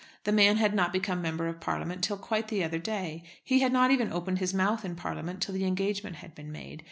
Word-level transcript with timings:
The 0.23 0.31
man 0.31 0.57
had 0.57 0.73
not 0.73 0.91
become 0.91 1.21
Member 1.21 1.47
of 1.47 1.59
Parliament 1.59 2.03
till 2.03 2.17
quite 2.17 2.47
the 2.47 2.63
other 2.63 2.79
day. 2.79 3.21
He 3.43 3.59
had 3.59 3.71
not 3.71 3.91
even 3.91 4.11
opened 4.11 4.39
his 4.39 4.51
mouth 4.51 4.83
in 4.83 4.95
Parliament 4.95 5.43
till 5.43 5.53
the 5.53 5.65
engagement 5.65 6.15
had 6.15 6.33
been 6.33 6.51
made. 6.51 6.79